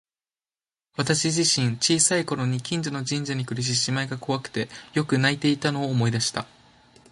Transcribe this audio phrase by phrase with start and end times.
[0.97, 6.47] 私自身、小さい頃に近所の神社にくる獅子舞が怖くてよく泣いていたのを思い出した。